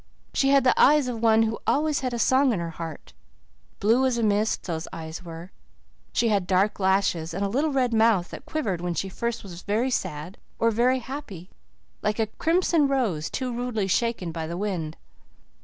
[0.33, 3.13] She had the eyes of one who always had a song in her heart
[3.79, 5.51] blue as a mist, those eyes were.
[6.11, 9.91] She had dark lashes, and a little red mouth that quivered when she was very
[9.91, 11.51] sad or very happy
[12.01, 14.97] like a crimson rose too rudely shaken by the wind.